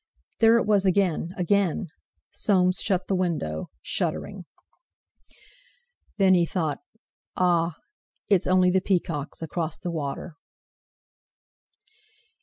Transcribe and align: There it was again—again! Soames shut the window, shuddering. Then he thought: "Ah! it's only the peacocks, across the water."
There 0.39 0.57
it 0.57 0.65
was 0.65 0.83
again—again! 0.83 1.89
Soames 2.31 2.77
shut 2.79 3.05
the 3.07 3.13
window, 3.15 3.69
shuddering. 3.83 4.45
Then 6.17 6.33
he 6.33 6.43
thought: 6.43 6.79
"Ah! 7.37 7.75
it's 8.27 8.47
only 8.47 8.71
the 8.71 8.81
peacocks, 8.81 9.43
across 9.43 9.77
the 9.77 9.91
water." 9.91 10.37